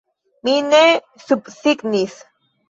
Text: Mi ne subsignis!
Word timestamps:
Mi 0.47 0.55
ne 0.69 0.79
subsignis! 1.25 2.17